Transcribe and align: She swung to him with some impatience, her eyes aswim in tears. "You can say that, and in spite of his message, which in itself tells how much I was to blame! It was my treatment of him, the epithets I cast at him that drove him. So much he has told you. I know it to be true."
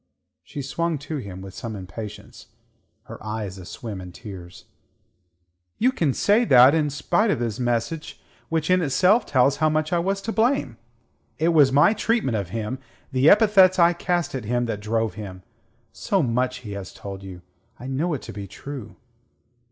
She 0.41 0.63
swung 0.63 0.97
to 0.97 1.17
him 1.17 1.41
with 1.41 1.53
some 1.53 1.75
impatience, 1.75 2.47
her 3.03 3.23
eyes 3.23 3.59
aswim 3.59 4.01
in 4.01 4.11
tears. 4.11 4.65
"You 5.77 5.91
can 5.91 6.11
say 6.15 6.43
that, 6.43 6.69
and 6.73 6.85
in 6.85 6.89
spite 6.89 7.29
of 7.29 7.39
his 7.39 7.59
message, 7.59 8.19
which 8.49 8.71
in 8.71 8.81
itself 8.81 9.27
tells 9.27 9.57
how 9.57 9.69
much 9.69 9.93
I 9.93 9.99
was 9.99 10.19
to 10.23 10.31
blame! 10.31 10.77
It 11.37 11.49
was 11.49 11.71
my 11.71 11.93
treatment 11.93 12.35
of 12.35 12.49
him, 12.49 12.79
the 13.11 13.29
epithets 13.29 13.77
I 13.77 13.93
cast 13.93 14.33
at 14.33 14.45
him 14.45 14.65
that 14.65 14.79
drove 14.79 15.13
him. 15.13 15.43
So 15.93 16.23
much 16.23 16.61
he 16.61 16.71
has 16.71 16.93
told 16.95 17.21
you. 17.21 17.43
I 17.79 17.85
know 17.85 18.15
it 18.15 18.23
to 18.23 18.33
be 18.33 18.47
true." 18.47 18.95